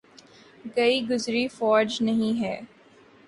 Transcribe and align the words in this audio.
گئی 0.77 1.05
گزری 1.09 1.47
فوج 1.47 1.97
نہیں 2.01 2.41
ہے۔ 2.41 2.59